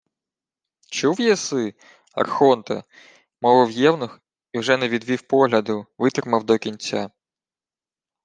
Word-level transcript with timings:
—Чув 0.91 1.19
єси, 1.21 1.73
архонте,— 2.13 2.83
мовив 3.41 3.71
євнух 3.71 4.19
і 4.51 4.59
вже 4.59 4.77
не 4.77 4.89
відвів 4.89 5.21
погляду, 5.21 5.85
витримав 5.97 6.43
до 6.43 6.57
кінця. 6.57 7.09